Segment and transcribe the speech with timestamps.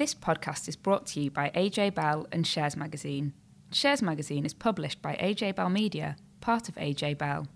[0.00, 3.34] This podcast is brought to you by AJ Bell and Shares Magazine.
[3.70, 7.46] Shares Magazine is published by AJ Bell Media, part of AJ Bell.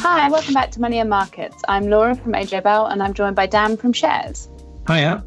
[0.00, 1.62] Hi, welcome back to Money and Markets.
[1.66, 4.50] I'm Laura from AJ Bell and I'm joined by Dan from Shares.
[4.86, 5.24] Hiya.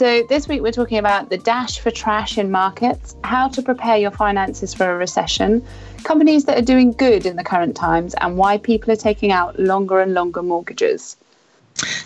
[0.00, 3.98] So, this week we're talking about the dash for trash in markets, how to prepare
[3.98, 5.62] your finances for a recession,
[6.04, 9.60] companies that are doing good in the current times, and why people are taking out
[9.60, 11.18] longer and longer mortgages.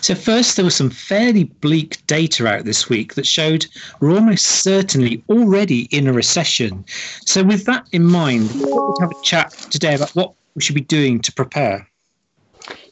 [0.01, 3.65] So, first, there was some fairly bleak data out this week that showed
[4.01, 6.83] we're almost certainly already in a recession.
[7.25, 10.81] So, with that in mind, we'll have a chat today about what we should be
[10.81, 11.87] doing to prepare.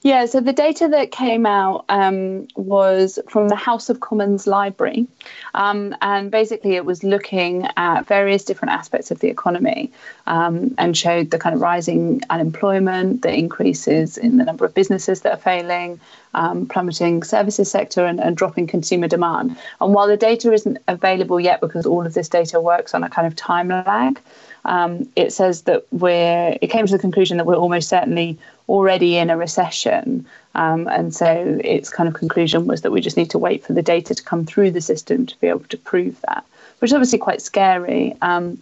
[0.03, 5.07] Yeah, so the data that came out um, was from the House of Commons Library.
[5.53, 9.93] Um, and basically, it was looking at various different aspects of the economy
[10.27, 15.21] um, and showed the kind of rising unemployment, the increases in the number of businesses
[15.21, 16.01] that are failing,
[16.33, 19.55] um, plummeting services sector, and, and dropping consumer demand.
[19.79, 23.09] And while the data isn't available yet because all of this data works on a
[23.09, 24.19] kind of time lag,
[24.65, 28.37] um, it says that we're, it came to the conclusion that we're almost certainly
[28.69, 30.25] already in a recession.
[30.55, 33.73] Um, and so its kind of conclusion was that we just need to wait for
[33.73, 36.45] the data to come through the system to be able to prove that,
[36.79, 38.15] which is obviously quite scary.
[38.21, 38.61] Um,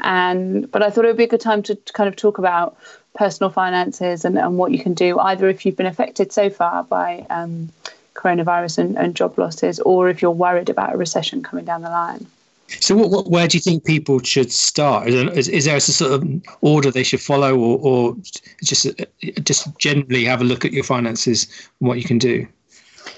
[0.00, 2.38] and but I thought it would be a good time to, to kind of talk
[2.38, 2.76] about
[3.14, 6.82] personal finances and, and what you can do, either if you've been affected so far
[6.84, 7.68] by um,
[8.14, 11.90] coronavirus and, and job losses, or if you're worried about a recession coming down the
[11.90, 12.26] line.
[12.80, 15.08] So, what, what, where do you think people should start?
[15.08, 18.16] Is, is, there a sort of order they should follow, or, or
[18.62, 18.86] just
[19.42, 21.46] just generally have a look at your finances
[21.80, 22.46] and what you can do?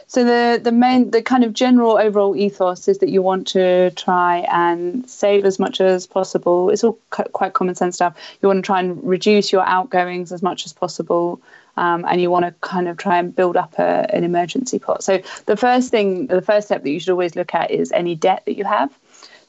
[0.06, 3.90] So the the main the kind of general overall ethos is that you want to
[3.92, 6.70] try and save as much as possible.
[6.70, 8.14] It's all quite common sense stuff.
[8.40, 11.40] You want to try and reduce your outgoings as much as possible.
[11.76, 15.02] Um, and you want to kind of try and build up a, an emergency pot.
[15.02, 18.14] So the first thing, the first step that you should always look at is any
[18.14, 18.96] debt that you have.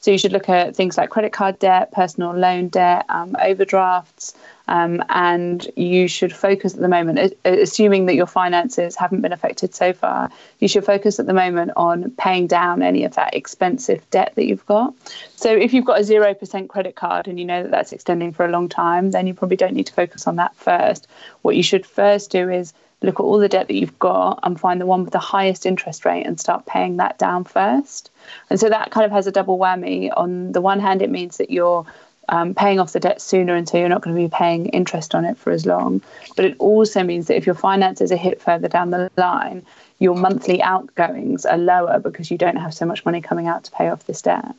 [0.00, 4.34] So you should look at things like credit card debt, personal loan debt, um, overdrafts,
[4.68, 9.74] um, and you should focus at the moment, assuming that your finances haven't been affected
[9.74, 14.08] so far, you should focus at the moment on paying down any of that expensive
[14.10, 14.94] debt that you've got.
[15.36, 18.44] So if you've got a 0% credit card and you know that that's extending for
[18.44, 21.06] a long time, then you probably don't need to focus on that first.
[21.42, 22.72] What you should first do is
[23.02, 25.66] look at all the debt that you've got and find the one with the highest
[25.66, 28.10] interest rate and start paying that down first.
[28.50, 30.10] And so that kind of has a double whammy.
[30.16, 31.86] On the one hand, it means that you're
[32.28, 35.14] um, paying off the debt sooner, and so you're not going to be paying interest
[35.14, 36.02] on it for as long.
[36.34, 39.64] But it also means that if your finances are hit further down the line,
[39.98, 43.70] your monthly outgoings are lower because you don't have so much money coming out to
[43.70, 44.54] pay off this debt.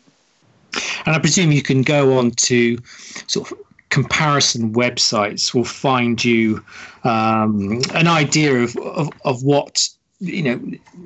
[1.06, 2.78] And I presume you can go on to
[3.28, 3.58] sort of
[3.90, 6.64] comparison websites will find you
[7.04, 9.88] um, an idea of, of, of what
[10.20, 10.60] you know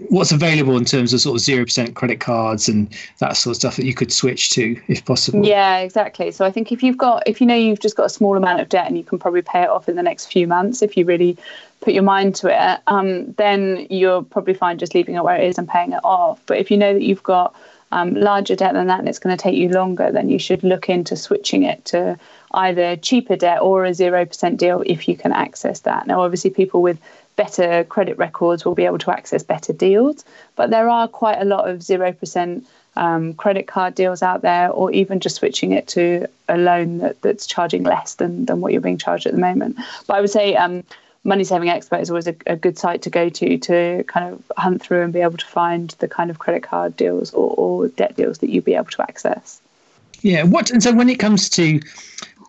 [0.07, 2.87] what's available in terms of sort of zero percent credit cards and
[3.19, 5.45] that sort of stuff that you could switch to if possible.
[5.45, 6.31] Yeah exactly.
[6.31, 8.61] So i think if you've got if you know you've just got a small amount
[8.61, 10.95] of debt and you can probably pay it off in the next few months if
[10.95, 11.37] you really
[11.81, 15.45] put your mind to it um, then you're probably fine just leaving it where it
[15.45, 16.41] is and paying it off.
[16.45, 17.53] But if you know that you've got
[17.91, 20.63] um, larger debt than that and it's going to take you longer then you should
[20.63, 22.17] look into switching it to
[22.53, 26.07] either cheaper debt or a 0% deal if you can access that.
[26.07, 26.99] Now, obviously, people with
[27.41, 30.23] better credit records will be able to access better deals,
[30.55, 32.63] but there are quite a lot of 0%
[32.95, 37.19] um, credit card deals out there, or even just switching it to a loan that,
[37.23, 39.75] that's charging less than, than what you're being charged at the moment.
[40.05, 40.83] But I would say um,
[41.23, 44.51] Money Saving Expert is always a, a, good site to go to to kind of
[44.55, 47.87] hunt through and be able to find the kind of credit card deals or, or
[47.87, 49.61] debt deals that you'd be able to access.
[50.21, 50.43] Yeah.
[50.43, 51.79] What and so when it comes to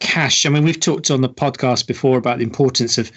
[0.02, 0.44] cash.
[0.44, 3.10] I mean, we've talked on the podcast before about the importance of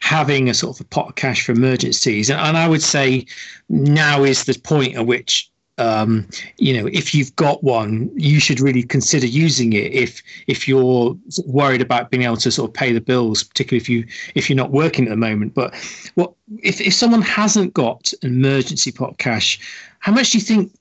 [0.00, 3.24] having a sort of a pot of cash for emergencies, and, I would say
[3.68, 5.48] now is the point at which
[5.78, 9.92] um, you know, if you've got one, you should really consider using it.
[9.92, 11.16] If if you're
[11.46, 14.56] worried about being able to sort of pay the bills, particularly if you if you're
[14.56, 15.54] not working at the moment.
[15.54, 15.74] But
[16.14, 16.32] what
[16.62, 19.58] if if someone hasn't got an emergency pot of cash,
[20.00, 20.72] how much do you think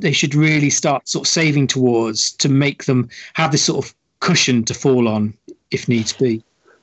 [0.00, 3.94] they should really start sort of saving towards to make them have this sort of
[4.24, 5.34] cushion to fall on
[5.70, 6.42] if needs be?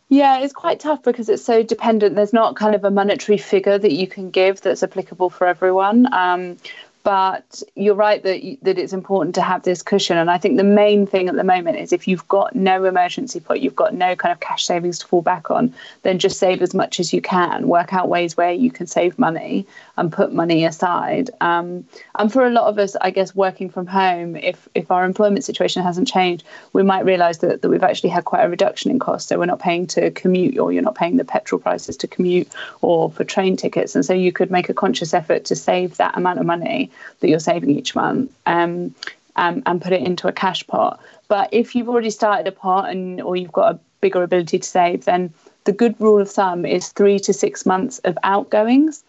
[0.09, 2.15] Yeah, it's quite tough because it's so dependent.
[2.15, 6.13] There's not kind of a monetary figure that you can give that's applicable for everyone.
[6.13, 6.57] Um,
[7.03, 10.17] but you're right that that it's important to have this cushion.
[10.17, 13.39] And i think the main thing at the moment is if you've got no emergency
[13.39, 16.61] pot you've got no kind of cash savings to fall back on then just save
[16.61, 17.67] as much as you can.
[17.67, 19.65] Work out ways where you can save money
[19.97, 21.29] and put money aside.
[21.41, 25.05] Um, and for a lot of us i guess working from home if if our
[25.05, 28.91] employment situation hasn't changed we might realize that, that we've actually had quite a reduction
[28.91, 31.97] in cost so we're not paying to commute or you're not paying the petrol prices
[31.97, 32.47] to commute
[32.81, 33.95] or for train tickets.
[33.95, 37.29] And so you could make a conscious effort to save that amount of money that
[37.29, 38.93] you're saving each month um,
[39.35, 40.99] um, and put it into a cash pot.
[41.27, 44.67] But if you've already started a pot and or you've got a bigger ability to
[44.67, 45.33] save, then
[45.63, 49.03] the good rule of thumb is three to six months of outgoings.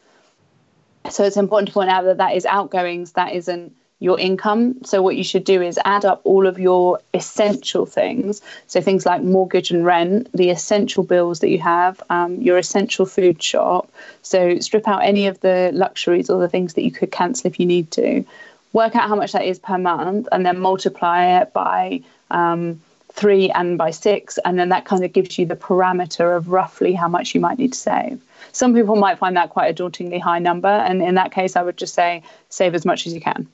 [1.10, 4.74] So it's important to point out that that is outgoings, that isn't your income.
[4.84, 8.42] So what you should do is add up all of your essential things.
[8.66, 13.06] So things like mortgage and rent, the essential bills that you have, um, your essential
[13.06, 13.88] food shop.
[14.22, 17.60] So strip out any of the luxuries or the things that you could cancel if
[17.60, 18.24] you need to.
[18.72, 22.02] Work out how much that is per month, and then multiply it by.
[22.30, 22.80] Um,
[23.12, 26.94] three and by six, and then that kind of gives you the parameter of roughly
[26.94, 28.18] how much you might need to save.
[28.52, 31.62] Some people might find that quite a dauntingly high number, and in that case, I
[31.62, 33.46] would just say save as much as you can.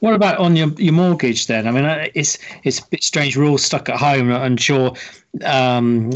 [0.00, 1.66] What about on your, your mortgage then?
[1.66, 3.36] I mean, uh, it's it's a bit strange.
[3.36, 4.32] We're all stuck at home.
[4.32, 4.94] I'm sure
[5.44, 6.10] um,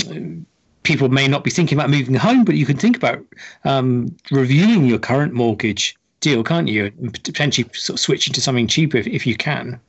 [0.83, 3.25] people may not be thinking about moving home, but you can think about
[3.65, 6.87] um, reviewing your current mortgage deal, can't you?
[7.01, 9.81] And potentially sort of switching to something cheaper if, if you can.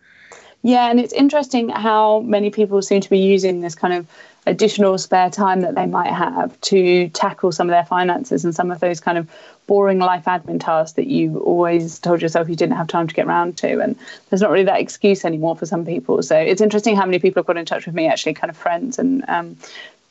[0.62, 4.06] Yeah, and it's interesting how many people seem to be using this kind of
[4.50, 8.72] additional spare time that they might have to tackle some of their finances and some
[8.72, 9.30] of those kind of
[9.68, 13.28] boring life admin tasks that you always told yourself you didn't have time to get
[13.28, 13.80] around to.
[13.80, 13.96] And
[14.30, 16.24] there's not really that excuse anymore for some people.
[16.24, 18.58] So it's interesting how many people have got in touch with me, actually, kind of
[18.58, 19.58] friends, and um,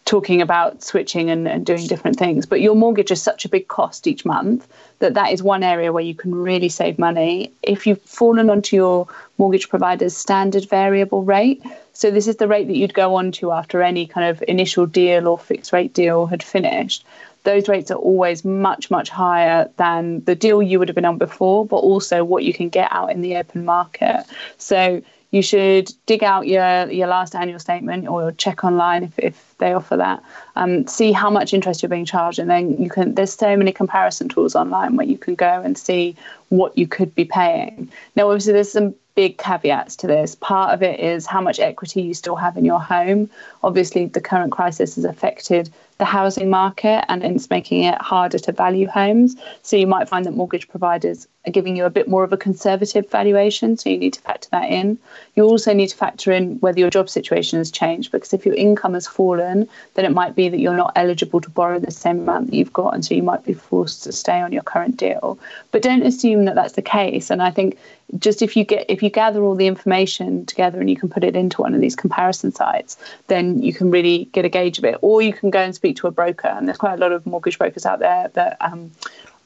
[0.09, 3.69] talking about switching and, and, doing different things but your mortgage is such a big
[3.69, 4.67] cost each month
[5.01, 7.53] that that is one area where you can really save money.
[7.63, 9.07] If you've fallen onto your
[9.37, 11.63] mortgage provider's standard variable rate
[11.93, 14.87] so this is the rate that you'd go on to after any kind of initial
[14.87, 17.05] deal or fixed rate deal had finished
[17.45, 21.19] those rates are always much much higher than the deal you would have been on
[21.19, 24.25] before but also what you can get out in the open market.
[24.57, 29.55] So you should dig out your your last annual statement or check online if, if
[29.59, 30.23] they offer that.
[30.57, 33.73] Um, see how much interest you're being charged and then you can there's so many
[33.73, 36.17] comparison tools online where you can go and see
[36.49, 37.91] what you could be paying.
[38.17, 40.37] Now obviously there's some big caveats to this.
[40.37, 43.29] Part of it is how much equity you still have in your home.
[43.63, 48.53] Obviously the current crisis has affected the housing market and it's making it harder to
[48.53, 49.37] value homes.
[49.63, 52.37] So you might find that mortgage providers are giving you a bit more of a
[52.37, 53.77] conservative valuation.
[53.77, 54.99] So you need to factor that in.
[55.35, 58.55] You also need to factor in whether your job situation has changed because if your
[58.55, 62.21] income has fallen, then it might be that you're not eligible to borrow the same
[62.21, 62.95] amount that you've got.
[62.95, 65.39] And so you might be forced to stay on your current deal.
[65.73, 67.31] But don't assume that that's the case.
[67.31, 67.77] And I think
[68.19, 71.25] just if you get if you gather all the information together and you can put
[71.25, 72.97] it into one of these comparison sites,
[73.27, 74.97] then you can really get a gauge of it.
[75.03, 77.27] Or you can go and speak to a broker, and there's quite a lot of
[77.27, 78.91] mortgage brokers out there that um,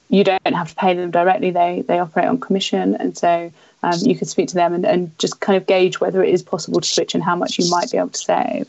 [0.08, 1.50] you don't have to pay them directly.
[1.50, 3.52] They they operate on commission, and so
[3.82, 6.42] um, you can speak to them and, and just kind of gauge whether it is
[6.42, 8.68] possible to switch and how much you might be able to save.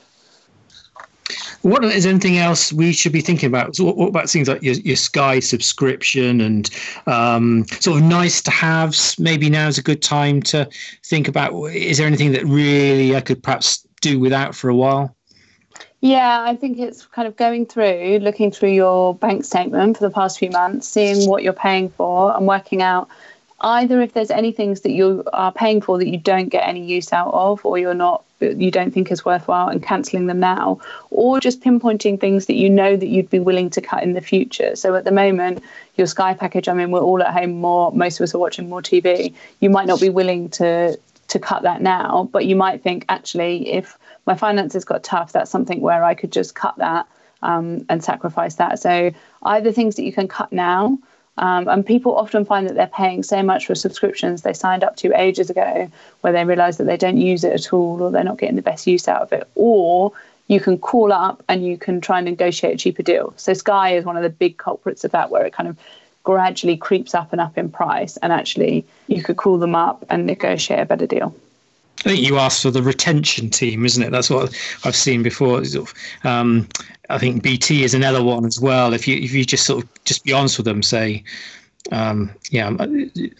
[1.61, 3.75] What is anything else we should be thinking about?
[3.75, 6.69] So what, what, about things like your, your Sky subscription and
[7.07, 9.17] um, sort of nice to haves?
[9.17, 10.67] Maybe now is a good time to
[11.05, 11.53] think about.
[11.67, 15.15] Is there anything that really I could perhaps do without for a while?
[16.03, 20.13] Yeah, I think it's kind of going through, looking through your bank statement for the
[20.13, 23.07] past few months, seeing what you're paying for, and working out
[23.61, 26.83] either if there's any things that you are paying for that you don't get any
[26.85, 30.77] use out of or you're not you don't think is worthwhile and cancelling them now
[31.11, 34.19] or just pinpointing things that you know that you'd be willing to cut in the
[34.19, 34.75] future.
[34.75, 35.63] So at the moment
[35.95, 38.67] your sky package i mean we're all at home more most of us are watching
[38.67, 40.99] more tv you might not be willing to
[41.29, 45.51] to cut that now but you might think actually if my finances got tough that's
[45.51, 47.07] something where i could just cut that
[47.41, 49.11] um, and sacrifice that so
[49.43, 50.97] either things that you can cut now
[51.37, 54.95] um, and people often find that they're paying so much for subscriptions they signed up
[54.97, 55.89] to ages ago
[56.21, 58.61] where they realize that they don't use it at all or they're not getting the
[58.61, 59.47] best use out of it.
[59.55, 60.11] Or
[60.47, 63.33] you can call up and you can try and negotiate a cheaper deal.
[63.37, 65.77] So Sky is one of the big culprits of that where it kind of
[66.23, 68.17] gradually creeps up and up in price.
[68.17, 71.35] And actually, you could call them up and negotiate a better deal.
[71.99, 74.11] I think you asked for the retention team, isn't it?
[74.11, 75.63] That's what I've seen before.
[76.23, 76.67] Um,
[77.09, 78.93] I think BT is another one as well.
[78.93, 81.23] If you if you just sort of just be honest with them, say,
[81.91, 82.75] um, yeah,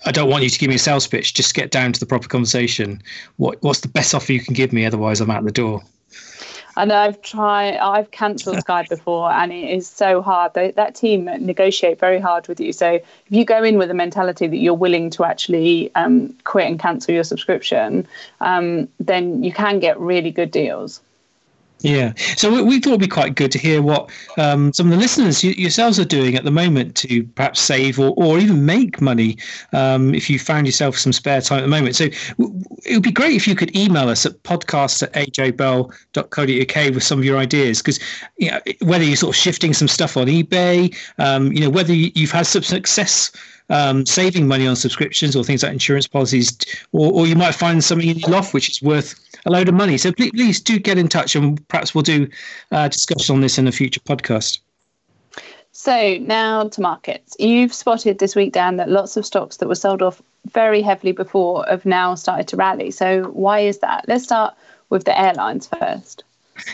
[0.05, 1.33] I don't want you to give me a sales pitch.
[1.33, 3.01] Just get down to the proper conversation.
[3.37, 4.85] What what's the best offer you can give me?
[4.85, 5.81] Otherwise, I'm out the door.
[6.75, 10.53] And I've tried, I've cancelled Sky before, and it is so hard.
[10.53, 12.73] They, that team negotiate very hard with you.
[12.73, 16.67] So if you go in with a mentality that you're willing to actually um, quit
[16.67, 18.07] and cancel your subscription,
[18.41, 21.01] um, then you can get really good deals.
[21.83, 22.13] Yeah.
[22.37, 24.97] So we, we, thought it'd be quite good to hear what um, some of the
[24.97, 29.37] listeners yourselves are doing at the moment to perhaps save or, or even make money
[29.73, 31.97] um, if you found yourself some spare time at the moment.
[31.97, 32.05] So
[32.85, 37.19] it would be great if you could email us at podcast at ajbell.co.uk with some
[37.19, 37.99] of your ideas because
[38.37, 41.93] you know, whether you're sort of shifting some stuff on eBay, um, you know, whether
[41.93, 43.29] you've had some success
[43.69, 46.57] um, saving money on subscriptions or things like insurance policies,
[46.91, 49.15] or, or you might find something in your loft which is worth
[49.45, 49.97] a load of money.
[49.97, 52.27] So please, please do get in touch, and perhaps we'll do
[52.71, 54.59] a discussion on this in a future podcast.
[55.71, 57.35] So now to markets.
[57.39, 60.21] You've spotted this week, Dan, that lots of stocks that were sold off
[60.51, 62.91] very heavily before have now started to rally.
[62.91, 64.05] So why is that?
[64.07, 64.53] Let's start
[64.89, 66.23] with the airlines first.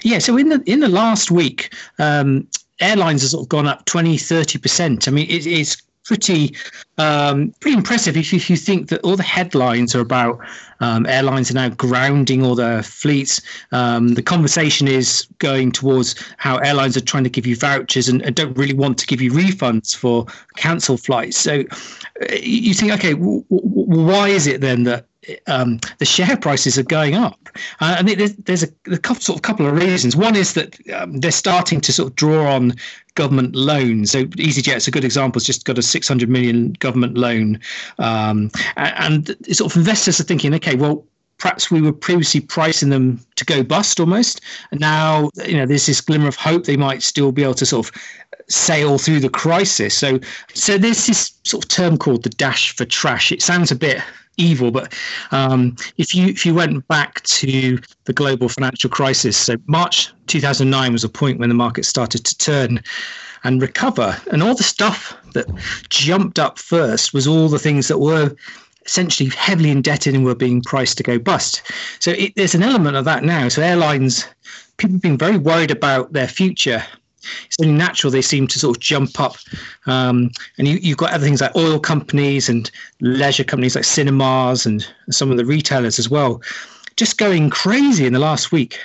[0.04, 2.46] Yeah, so in the in the last week, um,
[2.82, 5.08] airlines has sort of gone up 20, 30%.
[5.08, 6.56] I mean, it, it's pretty
[6.98, 10.40] um, pretty impressive if, if you think that all the headlines are about
[10.80, 13.40] um, airlines are now grounding all their fleets.
[13.72, 18.24] Um, the conversation is going towards how airlines are trying to give you vouchers and,
[18.24, 20.26] and don't really want to give you refunds for
[20.56, 21.38] cancelled flights.
[21.38, 21.64] So
[22.24, 25.06] uh, you think, okay, w- w- why is it then that
[25.48, 27.50] um, the share prices are going up.
[27.82, 30.16] Uh, and there's, there's a, a couple, sort of couple of reasons.
[30.16, 32.74] One is that um, they're starting to sort of draw on
[33.16, 34.12] government loans.
[34.12, 35.40] So EasyJet's a good example.
[35.40, 37.60] It's just got a 600 million government loan,
[37.98, 41.06] um, and, and sort of investors are thinking, okay, well,
[41.38, 44.42] perhaps we were previously pricing them to go bust almost.
[44.72, 47.66] And now, you know, there's this glimmer of hope they might still be able to
[47.66, 48.02] sort of
[48.50, 49.98] sail through the crisis.
[49.98, 50.20] So,
[50.54, 53.32] so there's this sort of term called the dash for trash.
[53.32, 54.02] It sounds a bit
[54.40, 54.72] evil.
[54.72, 54.94] But
[55.32, 60.92] um, if you if you went back to the global financial crisis, so March 2009
[60.92, 62.82] was a point when the market started to turn
[63.44, 65.48] and recover, and all the stuff that
[65.90, 68.36] jumped up first was all the things that were
[68.86, 71.62] essentially heavily indebted and were being priced to go bust.
[72.00, 73.48] So it, there's an element of that now.
[73.48, 74.28] So airlines,
[74.78, 76.84] people have been very worried about their future
[77.46, 79.36] it's only natural they seem to sort of jump up.
[79.86, 82.70] Um, and you, you've got other things like oil companies and
[83.02, 86.42] leisure companies like cinemas and some of the retailers as well,
[86.96, 88.80] just going crazy in the last week.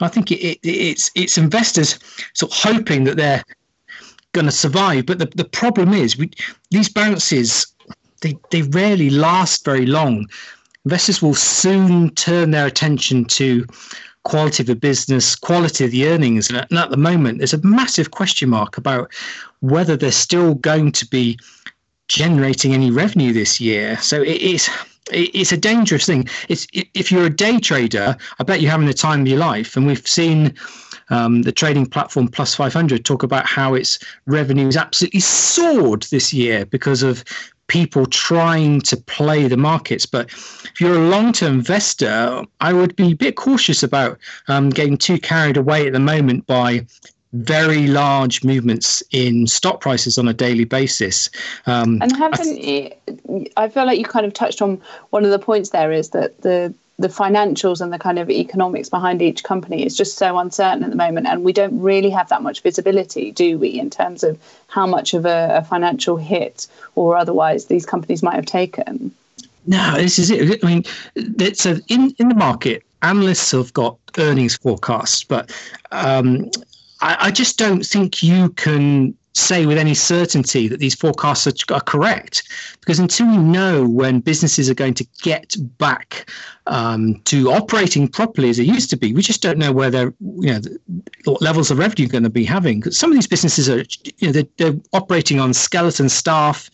[0.00, 1.98] I think it, it, it's it's investors
[2.34, 3.42] sort of hoping that they're
[4.32, 6.30] going to survive, but the, the problem is we,
[6.70, 7.66] these bounces
[8.20, 10.26] they they rarely last very long.
[10.84, 13.66] Investors will soon turn their attention to
[14.28, 16.50] quality of the business, quality of the earnings.
[16.50, 19.10] And at the moment, there's a massive question mark about
[19.60, 21.38] whether they're still going to be
[22.08, 23.96] generating any revenue this year.
[23.98, 24.68] So it is
[25.10, 26.28] it's a dangerous thing.
[26.50, 29.74] It's if you're a day trader, I bet you're having the time of your life.
[29.74, 30.54] And we've seen
[31.08, 36.34] um, the trading platform Plus 500 talk about how its revenue has absolutely soared this
[36.34, 37.24] year because of
[37.68, 40.06] people trying to play the markets.
[40.06, 44.70] But if you're a long term investor, I would be a bit cautious about um,
[44.70, 46.86] getting too carried away at the moment by
[47.34, 51.28] very large movements in stock prices on a daily basis.
[51.66, 55.30] Um, and haven't I, th- I feel like you kind of touched on one of
[55.30, 59.44] the points there is that the the financials and the kind of economics behind each
[59.44, 62.60] company is just so uncertain at the moment and we don't really have that much
[62.62, 67.66] visibility do we in terms of how much of a, a financial hit or otherwise
[67.66, 69.14] these companies might have taken?
[69.66, 70.64] No this is it.
[70.64, 75.52] I mean so in, in the market analysts have got earnings forecasts but
[75.92, 76.50] um,
[77.00, 81.74] I, I just don't think you can say with any certainty that these forecasts are,
[81.74, 82.42] are, correct.
[82.80, 86.30] Because until we know when businesses are going to get back
[86.66, 90.12] um, to operating properly as they used to be we just don't know where they're
[90.20, 90.60] you know
[91.24, 92.80] what levels of revenue are going to be having.
[92.80, 93.84] Because some of these businesses are
[94.16, 96.70] you know they're, they're operating on skeleton staff.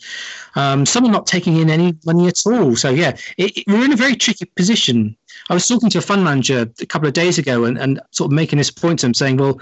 [0.57, 2.77] Um, some are not taking in any money at all.
[2.77, 5.17] So yeah it, it, we're in a very tricky position.
[5.51, 8.31] I was talking to a fund manager a couple of days ago and, and sort
[8.31, 9.61] of making this point to him saying well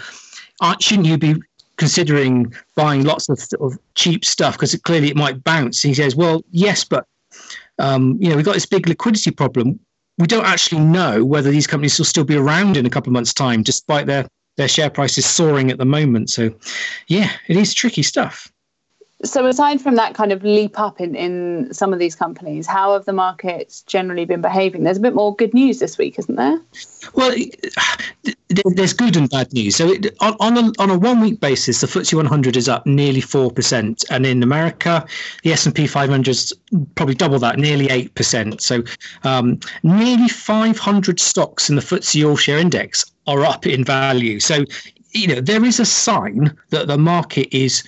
[0.81, 1.35] shouldn't you be
[1.83, 5.83] considering buying lots of, of cheap stuff because clearly it might bounce.
[5.83, 7.05] And he says, well, yes, but
[7.81, 9.81] um, you know we've got this big liquidity problem.
[10.17, 13.15] We don't actually know whether these companies will still be around in a couple of
[13.15, 16.31] months' time, despite their their share prices soaring at the moment.
[16.31, 16.55] So,
[17.09, 18.53] yeah, it is tricky stuff.
[19.25, 22.93] So, aside from that kind of leap up in, in some of these companies, how
[22.93, 24.83] have the markets generally been behaving?
[24.83, 26.61] There's a bit more good news this week, isn't there?
[27.15, 27.33] Well,
[28.75, 29.77] there's good and bad news.
[29.77, 32.85] So, it, on, on a, on a one week basis, the FTSE 100 is up
[32.85, 34.05] nearly 4%.
[34.11, 35.07] And in America,
[35.45, 36.53] the S&P 500 is
[36.97, 38.61] probably double that, nearly 8%.
[38.61, 38.83] So,
[39.23, 44.41] um, nearly 500 stocks in the FTSE All Share Index are up in value.
[44.41, 44.65] So,
[45.13, 47.85] you know, there is a sign that the market is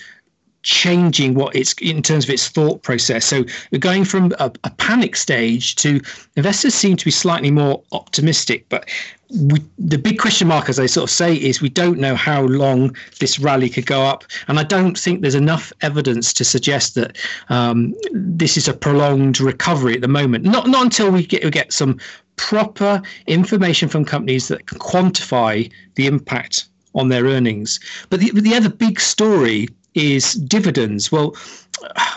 [0.64, 3.24] changing what it's in terms of its thought process.
[3.24, 6.00] So we're going from a, a, panic stage to
[6.36, 8.88] investors seem to be slightly more optimistic, but
[9.30, 12.42] we, the big question mark, as I sort of say, is we don't know how
[12.42, 16.94] long this rally could go up, and I don't think there's enough evidence to suggest
[16.94, 17.16] that
[17.48, 20.44] um, this is a prolonged recovery at the moment.
[20.44, 21.98] Not not until we get we get some
[22.36, 27.80] proper information from companies that can quantify the impact on their earnings.
[28.10, 31.10] But the, the other big story is dividends.
[31.10, 31.34] Well,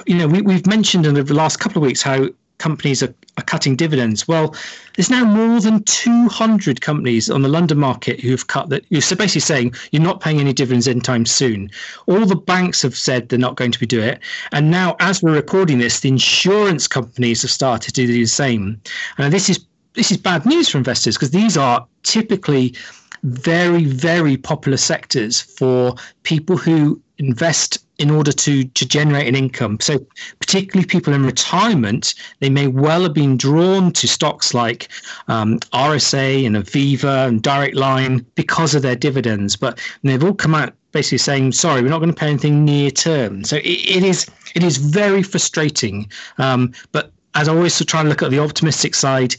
[0.05, 3.43] you know, we, we've mentioned in the last couple of weeks how companies are, are
[3.43, 4.27] cutting dividends.
[4.27, 4.55] Well,
[4.95, 8.85] there's now more than 200 companies on the London market who've cut that.
[8.89, 11.69] You're so basically saying you're not paying any dividends anytime soon.
[12.07, 14.19] All the banks have said they're not going to be doing it.
[14.51, 18.81] And now, as we're recording this, the insurance companies have started to do the same.
[19.17, 19.59] And this is
[19.93, 22.75] this is bad news for investors because these are typically
[23.23, 29.79] very, very popular sectors for people who invest in order to to generate an income.
[29.79, 30.05] So
[30.39, 34.89] particularly people in retirement, they may well have been drawn to stocks like
[35.27, 39.55] um, RSA and Aviva and Direct Line because of their dividends.
[39.55, 42.91] But they've all come out basically saying, "Sorry, we're not going to pay anything near
[42.91, 46.09] term." So it, it is it is very frustrating.
[46.37, 49.35] Um, but as I always try and look at the optimistic side,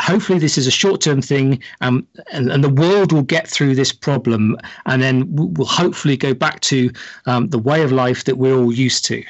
[0.00, 3.92] hopefully this is a short-term thing um, and, and the world will get through this
[3.92, 6.90] problem and then we'll hopefully go back to
[7.26, 9.22] um, the way of life that we're all used to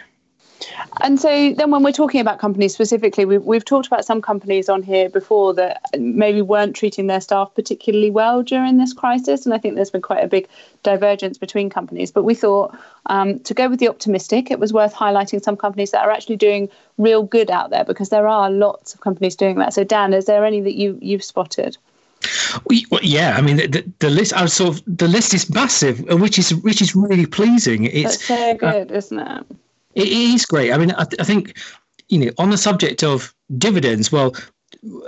[1.02, 4.68] and so then when we're talking about companies specifically, we've, we've talked about some companies
[4.68, 9.44] on here before that maybe weren't treating their staff particularly well during this crisis.
[9.44, 10.48] And I think there's been quite a big
[10.82, 12.10] divergence between companies.
[12.10, 15.90] But we thought um, to go with the optimistic, it was worth highlighting some companies
[15.90, 16.68] that are actually doing
[16.98, 19.74] real good out there because there are lots of companies doing that.
[19.74, 21.76] So Dan, is there any that you, you've spotted?
[22.90, 24.32] Well, yeah, I mean the, the, the, list.
[24.32, 27.84] I sort of the list is massive, which is which is really pleasing.
[27.84, 29.46] It's That's so good, uh, isn't it?
[29.94, 30.72] It is great.
[30.72, 31.58] I mean, I, th- I think
[32.08, 34.10] you know on the subject of dividends.
[34.10, 34.34] Well,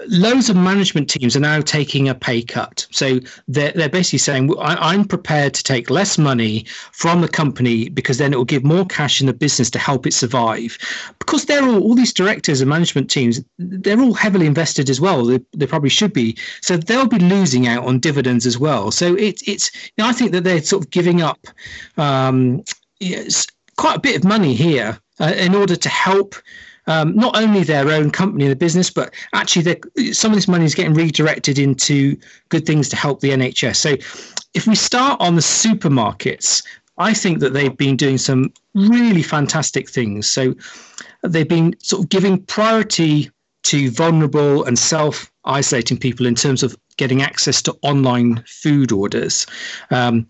[0.09, 2.87] loads of management teams are now taking a pay cut.
[2.91, 7.89] So they're, they're basically saying, I, am prepared to take less money from the company
[7.89, 10.79] because then it will give more cash in the business to help it survive.
[11.19, 15.25] Because they're all, all these directors and management teams, they're all heavily invested as well.
[15.25, 16.37] They, they probably should be.
[16.63, 18.91] So they'll be losing out on dividends as well.
[18.91, 21.47] So it, it's, you know, I think that they're sort of giving up
[21.99, 22.63] um,
[23.01, 26.35] yes, quite a bit of money here uh, in order to help
[26.87, 29.81] um, not only their own company and the business, but actually
[30.13, 32.17] some of this money is getting redirected into
[32.49, 33.77] good things to help the NHS.
[33.77, 33.97] So
[34.55, 36.63] if we start on the supermarkets,
[36.99, 40.27] I think that they've been doing some really fantastic things.
[40.27, 40.55] So
[41.23, 43.31] they've been sort of giving priority
[43.65, 49.47] to vulnerable and self isolating people in terms of getting access to online food orders.
[49.91, 50.27] Um,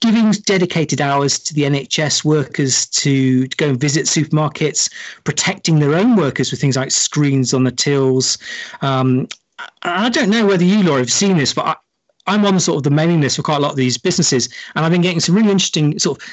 [0.00, 4.92] giving dedicated hours to the NHS workers to, to, go and visit supermarkets,
[5.24, 8.38] protecting their own workers with things like screens on the tills.
[8.80, 9.28] Um,
[9.82, 11.78] I don't know whether you, Laura, have seen this, but
[12.26, 14.48] I, am on sort of the mailing list for quite a lot of these businesses,
[14.74, 16.28] and I've been getting some really interesting sort of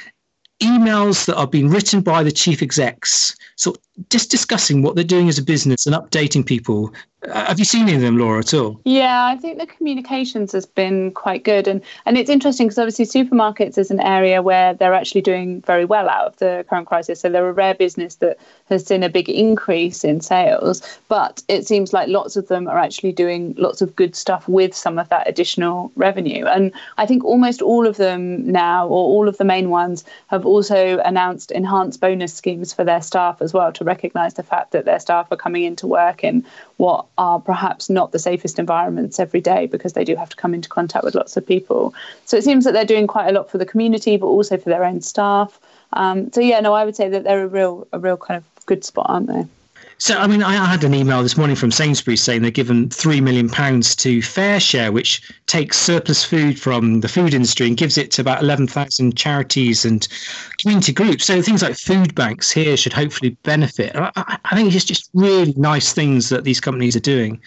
[0.62, 3.76] emails that are being written by the chief execs, so
[4.10, 6.94] just discussing what they're doing as a business and updating people
[7.28, 8.80] uh, have you seen any of them, Laura, at all?
[8.86, 13.06] Yeah, I think the communications has been quite good, and and it's interesting because obviously
[13.06, 17.20] supermarkets is an area where they're actually doing very well out of the current crisis.
[17.20, 21.68] So they're a rare business that has seen a big increase in sales, but it
[21.68, 25.10] seems like lots of them are actually doing lots of good stuff with some of
[25.10, 26.46] that additional revenue.
[26.46, 30.46] And I think almost all of them now, or all of the main ones, have
[30.46, 34.86] also announced enhanced bonus schemes for their staff as well to recognise the fact that
[34.86, 36.46] their staff are coming into work in
[36.78, 40.54] what are perhaps not the safest environments every day because they do have to come
[40.54, 41.94] into contact with lots of people.
[42.26, 44.70] So it seems that they're doing quite a lot for the community, but also for
[44.70, 45.60] their own staff.
[45.94, 48.66] Um, so yeah, no, I would say that they're a real, a real kind of
[48.66, 49.46] good spot, aren't they?
[50.02, 53.22] So, I mean, I had an email this morning from Sainsbury's saying they're given £3
[53.22, 53.54] million to
[54.20, 59.18] FareShare, which takes surplus food from the food industry and gives it to about 11,000
[59.18, 60.08] charities and
[60.58, 61.26] community groups.
[61.26, 63.94] So, things like food banks here should hopefully benefit.
[63.94, 67.42] I, I think it's just really nice things that these companies are doing.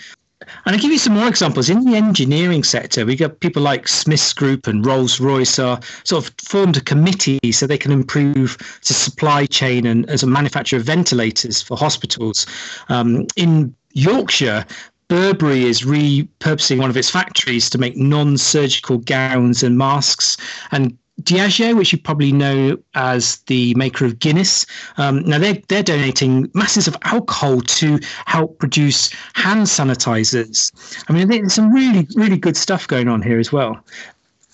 [0.65, 1.71] And I'll give you some more examples.
[1.71, 6.27] In the engineering sector, we got people like Smiths Group and Rolls Royce are sort
[6.27, 10.79] of formed a committee so they can improve the supply chain and as a manufacturer
[10.79, 12.47] of ventilators for hospitals.
[12.89, 14.65] Um, in Yorkshire,
[15.09, 20.39] Burberry is repurposing one of its factories to make non surgical gowns and masks.
[20.71, 24.67] And Diageo, which you probably know as the maker of Guinness.
[24.97, 30.73] Um, now they're they're donating masses of alcohol to help produce hand sanitizers.
[31.09, 33.85] I mean, there's some really really good stuff going on here as well.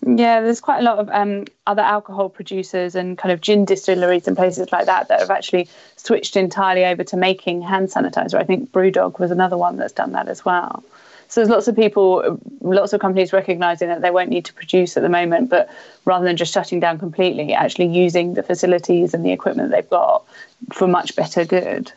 [0.06, 4.28] Yeah, there's quite a lot of um, other alcohol producers and kind of gin distilleries
[4.28, 8.34] and places like that that have actually switched entirely over to making hand sanitizer.
[8.34, 10.84] I think Brewdog was another one that's done that as well.
[11.28, 14.96] So there's lots of people, lots of companies recognizing that they won't need to produce
[14.96, 15.68] at the moment, but
[16.06, 20.24] rather than just shutting down completely, actually using the facilities and the equipment they've got
[20.72, 21.92] for much better good.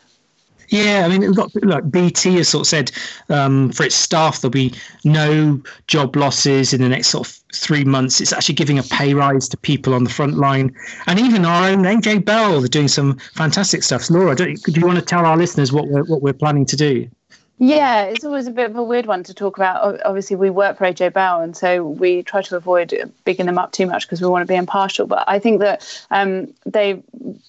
[0.68, 2.92] Yeah, I mean, we've got like BT has sort of said
[3.28, 4.72] um, for its staff there'll be
[5.04, 8.22] no job losses in the next sort of three months.
[8.22, 10.74] It's actually giving a pay rise to people on the front line,
[11.06, 14.08] and even our own AJ Bell, they're doing some fantastic stuff.
[14.08, 17.06] Laura, do you want to tell our listeners what we're what we're planning to do?
[17.58, 20.02] Yeah, it's always a bit of a weird one to talk about.
[20.04, 23.70] Obviously, we work for AJ Bell, and so we try to avoid bigging them up
[23.70, 25.06] too much because we want to be impartial.
[25.06, 26.94] But I think that um, they,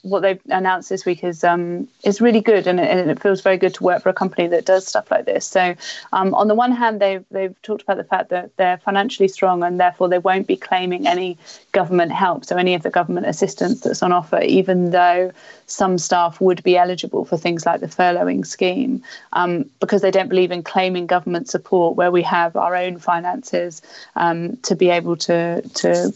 [0.04, 3.42] what they've announced this week is um, is really good, and it, and it, feels
[3.42, 5.48] very good to work for a company that does stuff like this.
[5.48, 5.74] So,
[6.12, 9.64] um, on the one hand, they've they've talked about the fact that they're financially strong,
[9.64, 11.40] and therefore they won't be claiming any
[11.72, 15.32] government help, so any of the government assistance that's on offer, even though
[15.66, 20.28] some staff would be eligible for things like the furloughing scheme, um, because they don't
[20.28, 23.80] believe in claiming government support where we have our own finances
[24.16, 26.12] um, to be able to to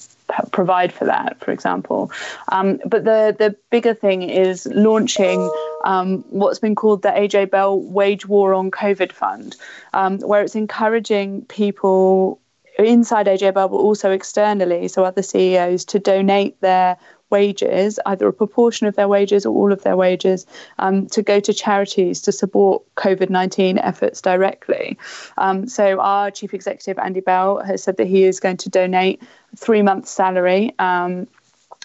[0.51, 2.11] provide for that, for example.
[2.51, 5.47] Um, but the the bigger thing is launching
[5.85, 9.55] um, what's been called the AJ Bell Wage War on COVID Fund,
[9.93, 12.41] um, where it's encouraging people
[12.79, 16.97] inside AJ Bell, but also externally, so other CEOs, to donate their
[17.29, 20.45] wages, either a proportion of their wages or all of their wages,
[20.79, 24.97] um, to go to charities to support COVID 19 efforts directly.
[25.37, 29.21] Um, so, our chief executive, Andy Bell, has said that he is going to donate
[29.55, 30.73] three months' salary.
[30.79, 31.27] Um,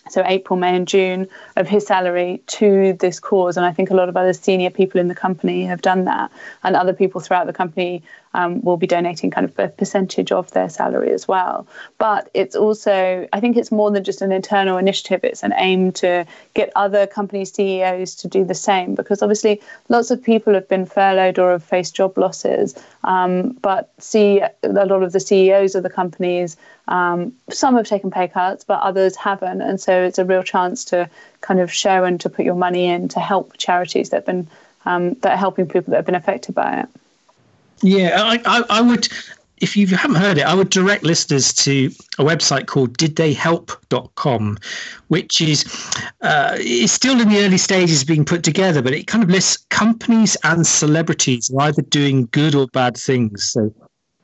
[0.09, 3.57] so April, May, and June of his salary to this cause.
[3.57, 6.31] And I think a lot of other senior people in the company have done that,
[6.65, 8.03] and other people throughout the company
[8.35, 11.67] um, will be donating kind of a percentage of their salary as well.
[11.99, 15.93] But it's also, I think it's more than just an internal initiative, it's an aim
[15.93, 20.69] to get other company CEOs to do the same because obviously lots of people have
[20.69, 22.75] been furloughed or have faced job losses.
[23.05, 26.57] Um, but see a lot of the CEOs of the companies,
[26.89, 29.61] um, some have taken pay cuts, but others haven't.
[29.61, 31.09] And so it's a real chance to
[31.41, 34.49] kind of show and to put your money in to help charities that have been
[34.85, 36.89] um, that are helping people that have been affected by it.
[37.83, 39.09] Yeah, I, I, I would
[39.63, 41.87] if you haven't heard it, I would direct listeners to
[42.19, 44.59] a website called didtheyhelp.com,
[45.07, 45.65] which is
[46.21, 49.31] uh, is still in the early stages of being put together, but it kind of
[49.31, 53.45] lists companies and celebrities who are either doing good or bad things.
[53.45, 53.73] So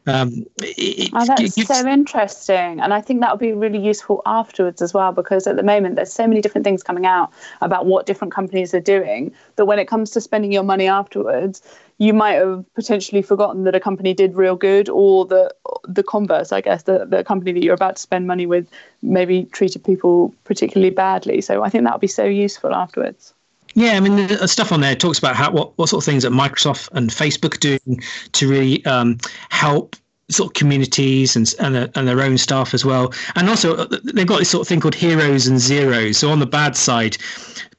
[0.09, 1.69] um, it, oh, that's gives...
[1.69, 5.13] so interesting, and I think that would be really useful afterwards as well.
[5.13, 8.75] Because at the moment, there's so many different things coming out about what different companies
[8.75, 11.63] are doing that when it comes to spending your money afterwards,
[11.99, 16.53] you might have potentially forgotten that a company did real good, or the the converse.
[16.53, 18.69] I guess the the company that you're about to spend money with
[19.03, 21.41] maybe treated people particularly badly.
[21.41, 23.35] So I think that would be so useful afterwards.
[23.75, 26.23] Yeah, I mean, the stuff on there talks about how what, what sort of things
[26.23, 28.03] that Microsoft and Facebook are doing
[28.33, 29.19] to really um,
[29.51, 29.95] help
[30.31, 33.13] sort of communities and and, uh, and their own staff as well.
[33.37, 36.19] And also, uh, they've got this sort of thing called heroes and zeros.
[36.19, 37.17] So on the bad side,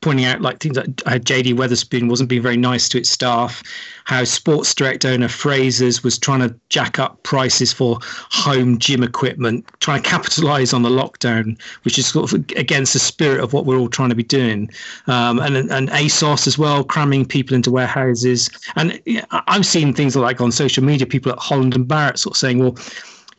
[0.02, 3.62] pointing out like things like how JD Wetherspoon wasn't being very nice to its staff,
[4.06, 9.66] how Sports Direct owner Frasers was trying to jack up prices for home gym equipment,
[9.82, 13.66] trying to capitalize on the lockdown, which is sort of against the spirit of what
[13.66, 14.70] we're all trying to be doing.
[15.08, 18.50] Um, and and ASOS as well, cramming people into warehouses.
[18.76, 22.38] And I've seen things like on social media, people at Holland and Barrett sort of
[22.38, 22.78] saying, well,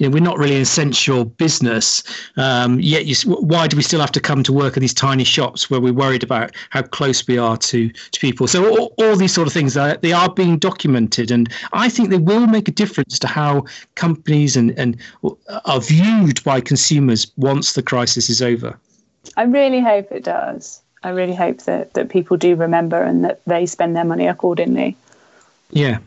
[0.00, 2.02] you know, we're not really an essential business.
[2.38, 5.24] Um, yet, you, why do we still have to come to work in these tiny
[5.24, 8.48] shops where we're worried about how close we are to, to people?
[8.48, 12.08] So all, all these sort of things, uh, they are being documented, and I think
[12.08, 14.96] they will make a difference to how companies and, and
[15.66, 18.78] are viewed by consumers once the crisis is over.
[19.36, 20.80] I really hope it does.
[21.02, 24.96] I really hope that, that people do remember and that they spend their money accordingly.
[25.70, 25.98] Yeah,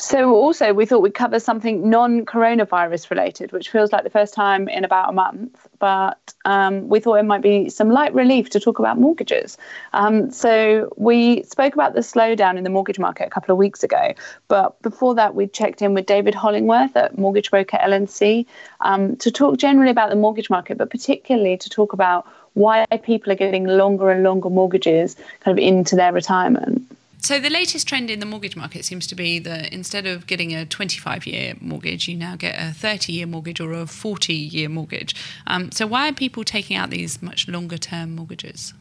[0.00, 4.32] so, also, we thought we'd cover something non coronavirus related, which feels like the first
[4.32, 8.48] time in about a month, but um, we thought it might be some light relief
[8.50, 9.58] to talk about mortgages.
[9.92, 13.82] Um, so, we spoke about the slowdown in the mortgage market a couple of weeks
[13.82, 14.14] ago,
[14.48, 18.46] but before that, we checked in with David Hollingworth at mortgage broker L&C
[18.80, 23.32] um, to talk generally about the mortgage market, but particularly to talk about why people
[23.32, 26.89] are getting longer and longer mortgages kind of into their retirement.
[27.22, 30.52] So the latest trend in the mortgage market seems to be that instead of getting
[30.52, 35.14] a 25-year mortgage, you now get a 30-year mortgage or a 40-year mortgage.
[35.46, 38.72] Um, so why are people taking out these much longer-term mortgages?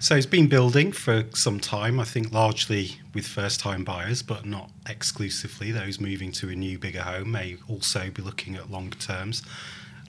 [0.00, 4.46] So it's been building for some time, I think largely with first time buyers, but
[4.46, 5.70] not exclusively.
[5.70, 9.42] Those moving to a new, bigger home may also be looking at longer terms,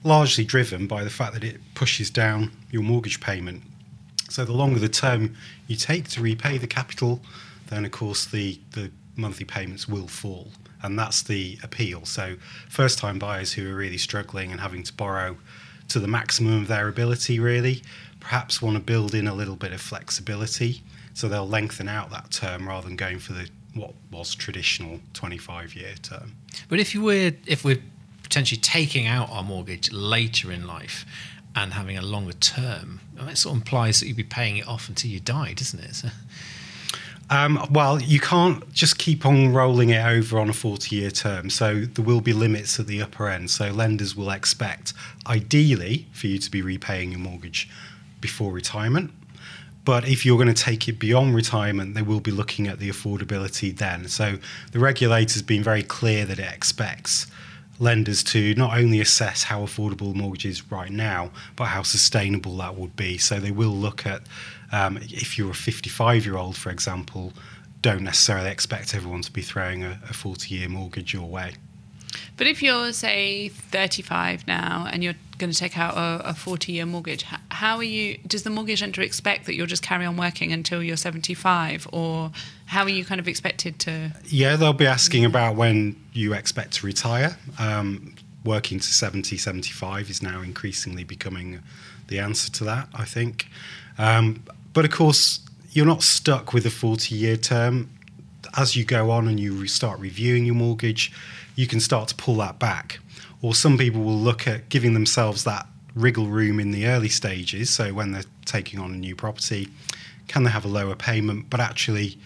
[0.04, 3.62] largely driven by the fact that it pushes down your mortgage payment.
[4.30, 5.34] So the longer the term
[5.66, 7.20] you take to repay the capital,
[7.68, 10.48] then of course the, the monthly payments will fall.
[10.82, 12.04] And that's the appeal.
[12.04, 12.36] So
[12.68, 15.36] first time buyers who are really struggling and having to borrow
[15.88, 17.82] to the maximum of their ability, really,
[18.20, 20.82] perhaps want to build in a little bit of flexibility.
[21.14, 25.74] So they'll lengthen out that term rather than going for the what was traditional 25
[25.74, 26.34] year term.
[26.68, 27.82] But if you were if we're
[28.22, 31.04] potentially taking out our mortgage later in life
[31.56, 34.88] and having a longer term, that sort of implies that you'd be paying it off
[34.88, 35.94] until you die, doesn't it?
[35.94, 36.08] So.
[37.30, 41.50] Um, well, you can't just keep on rolling it over on a 40 year term.
[41.50, 43.50] So there will be limits at the upper end.
[43.50, 44.94] So lenders will expect,
[45.26, 47.68] ideally, for you to be repaying your mortgage
[48.20, 49.12] before retirement.
[49.84, 52.90] But if you're going to take it beyond retirement, they will be looking at the
[52.90, 54.08] affordability then.
[54.08, 54.38] So
[54.72, 57.26] the regulator's been very clear that it expects
[57.78, 62.76] lenders to not only assess how affordable mortgage is right now, but how sustainable that
[62.76, 63.18] would be.
[63.18, 64.22] So they will look at
[64.72, 67.32] um, if you're a 55 year old, for example,
[67.80, 71.54] don't necessarily expect everyone to be throwing a 40 year mortgage your way.
[72.36, 76.86] But if you're, say, 35 now and you're going to take out a 40 year
[76.86, 78.18] mortgage, how are you?
[78.26, 81.88] Does the mortgage lender expect that you'll just carry on working until you're 75?
[81.92, 82.30] Or
[82.66, 84.12] how are you kind of expected to?
[84.24, 87.36] Yeah, they'll be asking about when you expect to retire.
[87.58, 88.14] Um,
[88.48, 91.60] working to 70, 75 is now increasingly becoming
[92.08, 93.46] the answer to that, I think.
[93.98, 97.90] Um, but of course, you're not stuck with a 40 year term.
[98.56, 101.12] As you go on and you start reviewing your mortgage,
[101.54, 103.00] you can start to pull that back.
[103.42, 107.68] Or some people will look at giving themselves that wriggle room in the early stages.
[107.68, 109.68] So when they're taking on a new property,
[110.26, 112.18] can they have a lower payment, but actually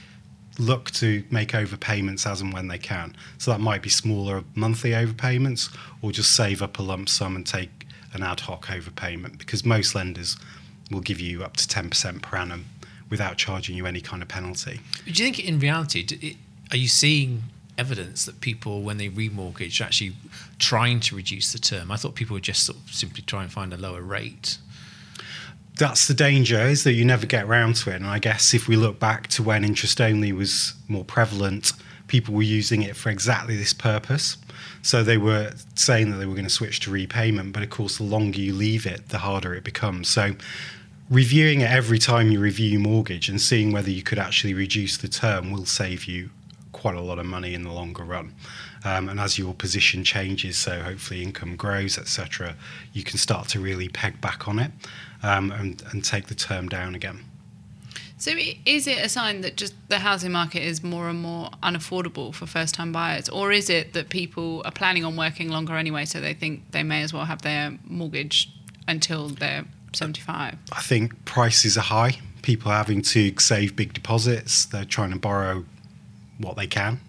[0.58, 3.16] look to make overpayments as and when they can?
[3.38, 7.46] So that might be smaller monthly overpayments or just save up a lump sum and
[7.46, 10.36] take an ad hoc overpayment because most lenders
[10.90, 12.66] will give you up to 10% per annum
[13.08, 14.80] without charging you any kind of penalty.
[15.04, 16.36] Do you think in reality,
[16.70, 17.44] are you seeing
[17.78, 20.14] evidence that people, when they remortgage, are actually
[20.58, 21.90] trying to reduce the term.
[21.90, 24.58] I thought people would just sort of simply try and find a lower rate.
[25.78, 27.96] That's the danger, is that you never get around to it.
[27.96, 31.72] And I guess if we look back to when interest only was more prevalent,
[32.08, 34.36] people were using it for exactly this purpose.
[34.82, 37.96] So they were saying that they were going to switch to repayment, but of course,
[37.98, 40.08] the longer you leave it, the harder it becomes.
[40.08, 40.34] So
[41.08, 44.96] reviewing it every time you review your mortgage and seeing whether you could actually reduce
[44.96, 46.30] the term will save you
[46.82, 48.34] quite a lot of money in the longer run.
[48.84, 52.56] Um, and as your position changes, so hopefully income grows, etc.,
[52.92, 54.72] you can start to really peg back on it
[55.22, 57.20] um, and, and take the term down again.
[58.18, 58.32] So,
[58.66, 62.46] is it a sign that just the housing market is more and more unaffordable for
[62.46, 63.28] first time buyers?
[63.28, 66.82] Or is it that people are planning on working longer anyway, so they think they
[66.82, 68.48] may as well have their mortgage
[68.88, 70.56] until they're 75?
[70.72, 72.18] I think prices are high.
[72.42, 75.64] People are having to save big deposits, they're trying to borrow
[76.38, 77.00] what they can.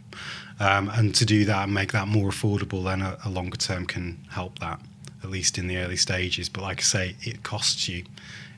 [0.59, 3.85] Um, and to do that and make that more affordable, then a, a longer term
[3.85, 4.79] can help that,
[5.23, 6.49] at least in the early stages.
[6.49, 8.03] But like I say, it costs you.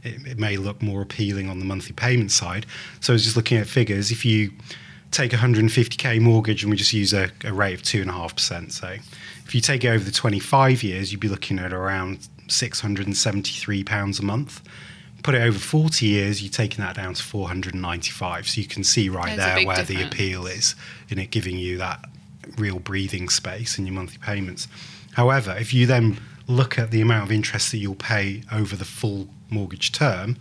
[0.03, 2.65] It, it may look more appealing on the monthly payment side.
[2.99, 4.11] So I was just looking at figures.
[4.11, 4.51] If you
[5.11, 8.97] take a 150k mortgage and we just use a, a rate of 2.5%, so
[9.45, 14.25] if you take it over the 25 years, you'd be looking at around £673 a
[14.25, 14.61] month
[15.25, 18.47] put it over 40 years, you're taking that down to 495.
[18.47, 19.99] So you can see right There's there where difference.
[19.99, 20.75] the appeal is
[21.09, 22.07] in it giving you that
[22.59, 24.67] real breathing space in your monthly payments.
[25.13, 28.85] However, if you then look at the amount of interest that you'll pay over the
[28.85, 30.37] full mortgage term,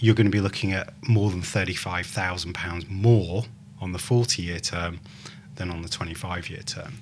[0.00, 3.44] you're going to be looking at more than £35,000 more
[3.80, 4.98] on the 40 year term
[5.54, 6.94] than on the 25 year term.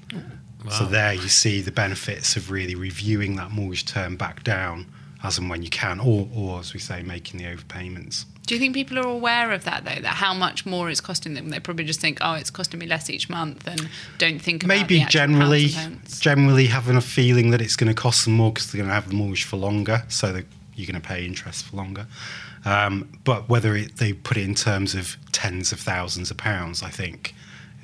[0.63, 0.73] Wow.
[0.73, 4.85] So there you see the benefits of really reviewing that mortgage term back down
[5.23, 8.25] as and when you can, or, or as we say, making the overpayments.
[8.47, 10.01] Do you think people are aware of that though?
[10.01, 11.51] That how much more it's costing them?
[11.51, 14.75] They probably just think, oh, it's costing me less each month, and don't think about
[14.75, 15.71] maybe generally
[16.21, 18.95] generally having a feeling that it's going to cost them more because they're going to
[18.95, 22.07] have the mortgage for longer, so that you're going to pay interest for longer.
[22.65, 26.83] Um, but whether it, they put it in terms of tens of thousands of pounds,
[26.83, 27.35] I think,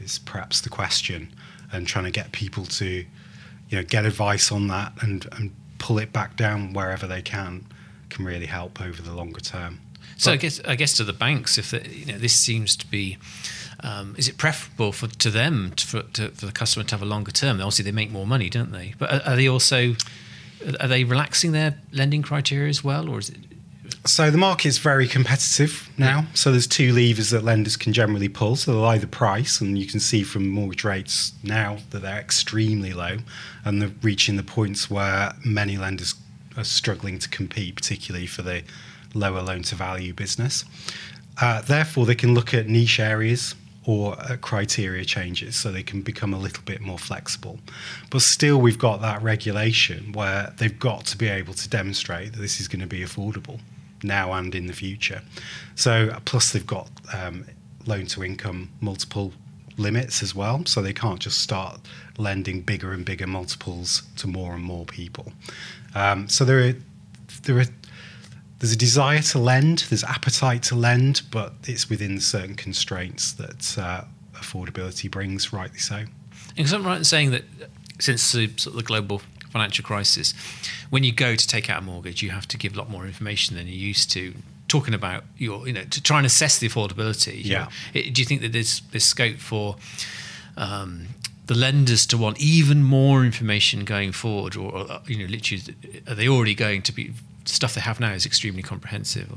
[0.01, 1.35] is perhaps the question,
[1.73, 5.99] and trying to get people to, you know, get advice on that and, and pull
[5.99, 7.66] it back down wherever they can
[8.09, 9.81] can really help over the longer term.
[10.16, 12.75] So but, I guess I guess to the banks, if the, you know this seems
[12.77, 13.18] to be
[13.81, 17.03] um, is it preferable for to them to, for, to, for the customer to have
[17.03, 17.61] a longer term?
[17.61, 18.94] Obviously, they make more money, don't they?
[18.99, 19.94] But are, are they also
[20.81, 23.37] are they relaxing their lending criteria as well, or is it?
[24.07, 26.27] So the market's very competitive now.
[26.35, 28.57] So there's two levers that lenders can generally pull.
[28.57, 32.92] So they'll either price, and you can see from mortgage rates now that they're extremely
[32.92, 33.18] low,
[33.64, 36.14] and they're reaching the points where many lenders
[36.57, 38.62] are struggling to compete, particularly for the
[39.14, 40.64] lower loan to value business.
[41.40, 43.55] Uh, therefore, they can look at niche areas
[43.87, 47.59] or uh, criteria changes so they can become a little bit more flexible.
[48.11, 52.38] But still, we've got that regulation where they've got to be able to demonstrate that
[52.38, 53.61] this is going to be affordable
[54.05, 55.23] now and in the future.
[55.75, 57.47] So, plus, they've got um,
[57.87, 59.33] loan to income multiple
[59.77, 60.64] limits as well.
[60.67, 61.81] So, they can't just start
[62.19, 65.33] lending bigger and bigger multiples to more and more people.
[65.95, 66.75] Um, so, there are,
[67.43, 67.67] there are
[68.61, 73.77] there's a desire to lend, there's appetite to lend, but it's within certain constraints that
[73.77, 76.05] uh, affordability brings, rightly so.
[76.57, 77.45] Because I'm right in saying that
[77.99, 79.21] since the, sort of the global
[79.55, 80.35] financial crisis,
[80.90, 83.07] when you go to take out a mortgage, you have to give a lot more
[83.07, 84.35] information than you used to.
[84.67, 87.37] Talking about your, you know, to try and assess the affordability.
[87.45, 87.69] Yeah.
[87.95, 89.77] Know, do you think that there's there's scope for
[90.57, 91.07] um,
[91.47, 95.62] the lenders to want even more information going forward, or, or you know, literally,
[96.09, 97.12] are they already going to be
[97.45, 99.31] stuff they have now is extremely comprehensive.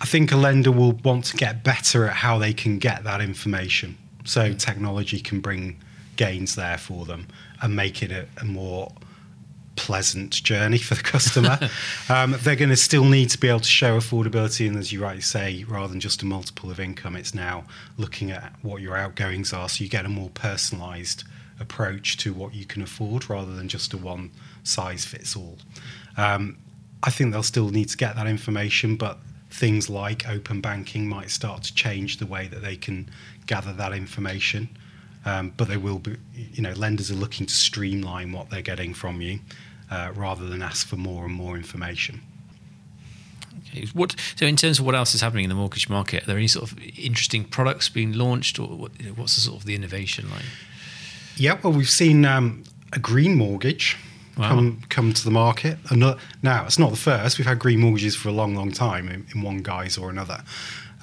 [0.00, 3.20] I think a lender will want to get better at how they can get that
[3.20, 3.98] information.
[4.24, 5.78] So technology can bring
[6.16, 7.26] gains there for them
[7.62, 8.92] and make it a, a more
[9.90, 11.58] pleasant journey for the customer.
[12.08, 15.02] um, they're going to still need to be able to show affordability, and as you
[15.02, 17.64] rightly say, rather than just a multiple of income, it's now
[17.98, 21.24] looking at what your outgoings are, so you get a more personalised
[21.58, 24.30] approach to what you can afford rather than just a one
[24.62, 25.58] size fits all.
[26.16, 26.58] Um,
[27.02, 29.18] I think they'll still need to get that information, but
[29.50, 33.10] things like open banking might start to change the way that they can
[33.48, 34.68] gather that information.
[35.24, 38.94] Um, but they will be, you know, lenders are looking to streamline what they're getting
[38.94, 39.40] from you
[39.90, 42.22] uh, rather than ask for more and more information.
[43.68, 43.86] Okay.
[43.92, 46.36] What, so, in terms of what else is happening in the mortgage market, are there
[46.36, 50.30] any sort of interesting products being launched, or what, what's the sort of the innovation
[50.30, 50.44] like?
[51.36, 53.96] Yeah, well, we've seen um, a green mortgage
[54.36, 54.48] wow.
[54.48, 55.78] come come to the market.
[56.42, 57.38] now, it's not the first.
[57.38, 60.42] We've had green mortgages for a long, long time in, in one guise or another.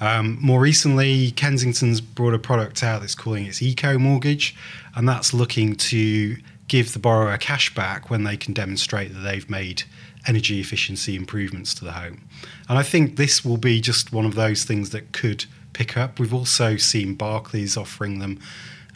[0.00, 4.54] Um, more recently, Kensington's brought a product out that's calling its Eco Mortgage,
[4.94, 6.36] and that's looking to
[6.68, 9.82] give the borrower cash back when they can demonstrate that they've made
[10.26, 12.22] energy efficiency improvements to the home.
[12.68, 16.18] And I think this will be just one of those things that could pick up.
[16.18, 18.38] We've also seen Barclays offering them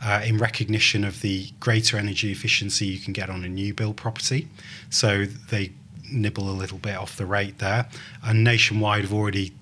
[0.05, 3.97] uh, in recognition of the greater energy efficiency you can get on a new build
[3.97, 4.49] property.
[4.91, 5.73] So they
[6.11, 7.89] nibble a little bit off the rate there.
[8.23, 9.55] And Nationwide have already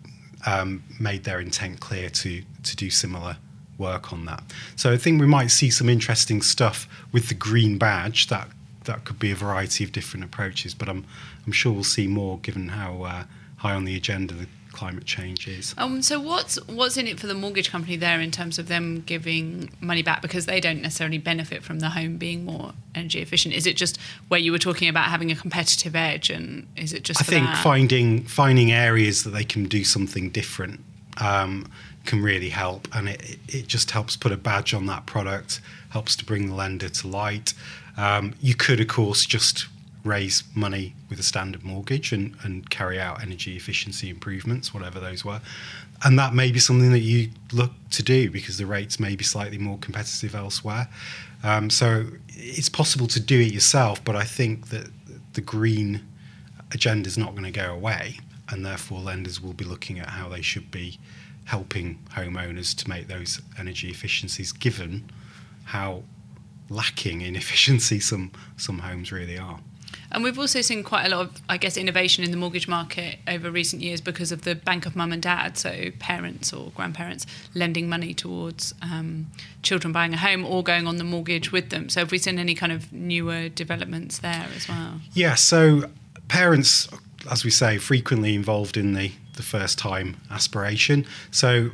[0.47, 3.37] um, made their intent clear to, to do similar
[3.81, 4.45] work on that.
[4.77, 8.29] So I think we might see some interesting stuff with the green badge.
[8.29, 8.49] That
[8.85, 11.05] that could be a variety of different approaches, but I'm
[11.47, 13.25] I'm sure we'll see more given how uh,
[13.57, 15.75] high on the agenda the climate change is.
[15.79, 19.03] Um, so what's what's in it for the mortgage company there in terms of them
[19.05, 23.55] giving money back because they don't necessarily benefit from the home being more energy efficient?
[23.55, 27.03] Is it just where you were talking about having a competitive edge, and is it
[27.03, 27.21] just?
[27.21, 27.63] I think that?
[27.63, 30.81] finding finding areas that they can do something different
[31.21, 31.71] um,
[32.05, 35.61] can really help, and it it just helps put a badge on that product,
[35.91, 37.55] helps to bring the lender to light.
[37.97, 39.67] Um, you could, of course, just
[40.05, 45.25] raise money with a standard mortgage and, and carry out energy efficiency improvements, whatever those
[45.25, 45.41] were.
[46.03, 49.25] And that may be something that you look to do because the rates may be
[49.25, 50.89] slightly more competitive elsewhere.
[51.43, 54.87] Um, so it's possible to do it yourself, but I think that
[55.35, 56.01] the green
[56.73, 60.29] agenda is not going to go away, and therefore lenders will be looking at how
[60.29, 60.99] they should be
[61.47, 65.11] helping homeowners to make those energy efficiencies, given
[65.67, 66.03] how
[66.69, 69.61] lacking in efficiency some some homes really are.
[70.13, 73.19] And we've also seen quite a lot of, I guess, innovation in the mortgage market
[73.29, 77.27] over recent years because of the bank of mum and dad, so parents or grandparents
[77.55, 79.29] lending money towards um,
[79.63, 81.89] children buying a home or going on the mortgage with them.
[81.89, 85.01] So have we seen any kind of newer developments there as well?
[85.13, 85.91] Yeah, so
[86.27, 86.89] parents,
[87.31, 91.07] as we say, frequently involved in the, the first time aspiration.
[91.31, 91.71] So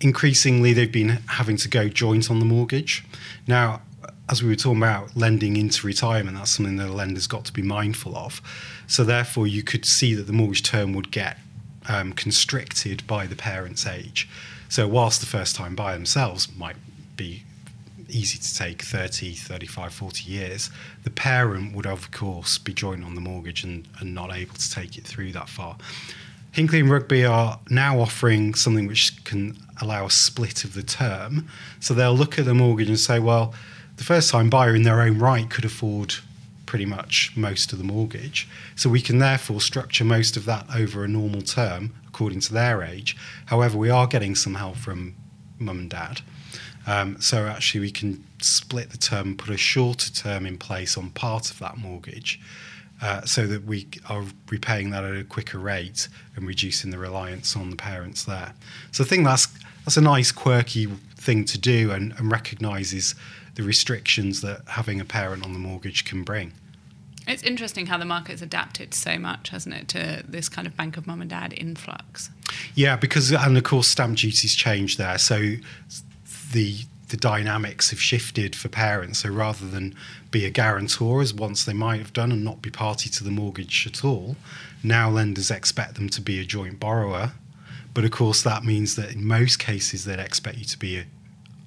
[0.00, 3.04] increasingly they've been having to go joint on the mortgage.
[3.46, 3.82] Now,
[4.30, 7.52] as we were talking about lending into retirement, that's something that a lender's got to
[7.52, 8.40] be mindful of.
[8.86, 11.36] So therefore, you could see that the mortgage term would get
[11.86, 14.28] um, constricted by the parent's age.
[14.68, 16.76] So whilst the first time buyer themselves might
[17.16, 17.44] be
[18.08, 20.70] easy to take 30, 35, 40 years,
[21.04, 24.70] the parent would of course be joined on the mortgage and, and not able to
[24.70, 25.76] take it through that far.
[26.52, 31.48] Hinckley and Rugby are now offering something which can allow a split of the term.
[31.80, 33.54] So they'll look at the mortgage and say, well,
[33.96, 36.14] the first time buyer in their own right could afford
[36.66, 38.48] pretty much most of the mortgage.
[38.76, 42.82] So we can therefore structure most of that over a normal term according to their
[42.82, 43.16] age.
[43.46, 45.14] However, we are getting some help from
[45.58, 46.20] mum and dad.
[46.86, 51.10] Um, so actually, we can split the term, put a shorter term in place on
[51.10, 52.40] part of that mortgage.
[53.02, 57.56] Uh, so that we are repaying that at a quicker rate and reducing the reliance
[57.56, 58.54] on the parents there.
[58.92, 59.48] So I think that's
[59.84, 60.86] that's a nice quirky
[61.16, 63.16] thing to do and, and recognises
[63.56, 66.52] the restrictions that having a parent on the mortgage can bring.
[67.26, 70.96] It's interesting how the market's adapted so much, hasn't it, to this kind of bank
[70.96, 72.30] of mum and dad influx?
[72.74, 75.54] Yeah, because and of course stamp duties changed there, so
[76.52, 76.78] the
[77.12, 79.18] the dynamics have shifted for parents.
[79.18, 79.94] So rather than
[80.30, 83.30] be a guarantor as once they might have done and not be party to the
[83.30, 84.34] mortgage at all,
[84.82, 87.32] now lenders expect them to be a joint borrower.
[87.92, 91.04] But of course, that means that in most cases they'd expect you to be a,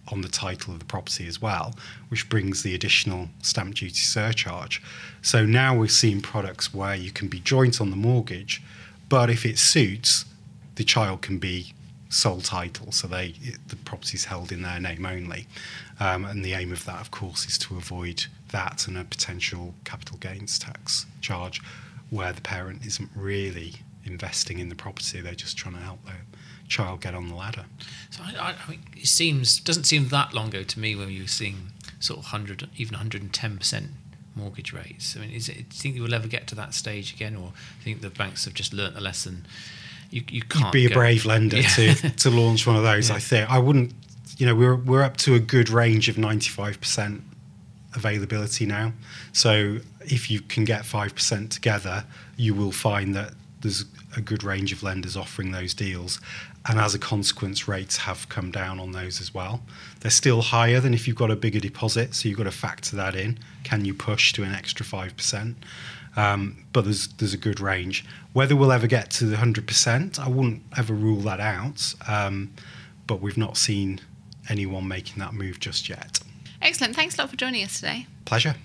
[0.08, 1.76] on the title of the property as well,
[2.10, 4.82] which brings the additional stamp duty surcharge.
[5.22, 8.64] So now we're seeing products where you can be joint on the mortgage,
[9.10, 10.26] but if it suits,
[10.74, 11.76] the child can be
[12.10, 13.34] sole title, so they
[13.68, 15.47] the property is held in their name only.
[15.99, 19.74] Um, and the aim of that, of course, is to avoid that and a potential
[19.84, 21.62] capital gains tax charge,
[22.10, 26.22] where the parent isn't really investing in the property; they're just trying to help their
[26.68, 27.66] child get on the ladder.
[28.10, 31.24] So I, I mean, it seems doesn't seem that long ago to me when you
[31.24, 33.91] were seeing sort of hundred, even 110 percent
[34.36, 35.16] mortgage rates.
[35.16, 37.53] I mean, is it, do you think we'll ever get to that stage again, or
[37.84, 39.45] do you think the banks have just learnt the lesson?
[40.12, 41.68] You, you can't You'd be a brave lender Yeah.
[41.70, 41.93] to
[42.24, 43.10] to launch one of those.
[43.10, 43.16] Yeah.
[43.16, 43.93] I think I wouldn't.
[44.38, 47.22] You know, we're we're up to a good range of ninety five percent
[47.95, 48.93] availability now.
[49.34, 52.06] So if you can get five percent together,
[52.38, 53.86] you will find that there's
[54.16, 56.20] a good range of lenders offering those deals.
[56.68, 59.62] And as a consequence, rates have come down on those as well.
[59.99, 62.95] They're still higher than if you've got a bigger deposit, so you've got to factor
[62.95, 63.38] that in.
[63.64, 65.58] Can you push to an extra five percent?
[66.16, 68.05] Um, but there's there's a good range.
[68.34, 71.93] Whether we'll ever get to the hundred percent, I wouldn't ever rule that out.
[72.07, 72.53] Um,
[73.07, 74.01] but we've not seen
[74.49, 76.20] anyone making that move just yet.
[76.61, 76.95] Excellent.
[76.95, 78.07] Thanks a lot for joining us today.
[78.26, 78.55] Pleasure.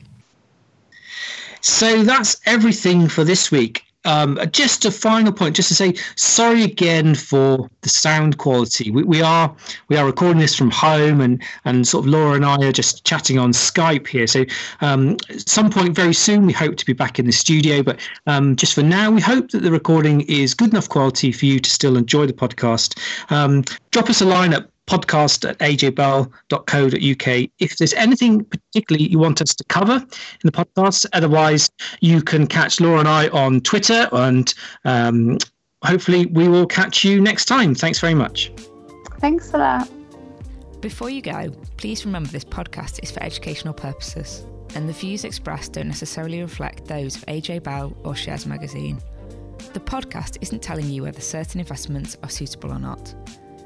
[1.61, 3.85] So that's everything for this week.
[4.07, 8.91] Um, just a final point, just to say sorry again for the sound quality.
[8.91, 9.55] We, we are
[9.89, 13.05] we are recording this from home, and and sort of Laura and I are just
[13.05, 14.27] chatting on Skype here.
[14.27, 14.45] So
[14.81, 17.83] um, at some point very soon, we hope to be back in the studio.
[17.83, 21.45] But um, just for now, we hope that the recording is good enough quality for
[21.45, 22.99] you to still enjoy the podcast.
[23.31, 29.41] Um, drop us a line at podcast at ajbell.co.uk if there's anything particularly you want
[29.41, 31.07] us to cover in the podcast.
[31.13, 31.71] Otherwise,
[32.01, 34.53] you can catch Laura and I on Twitter, and
[34.85, 35.39] um,
[35.85, 37.75] hopefully, we will catch you next time.
[37.75, 38.53] Thanks very much.
[39.21, 39.89] Thanks for that.
[40.81, 45.75] Before you go, please remember this podcast is for educational purposes, and the views expressed
[45.75, 48.99] don't necessarily reflect those of AJ Bell or Shares Magazine.
[49.73, 53.15] The podcast isn't telling you whether certain investments are suitable or not.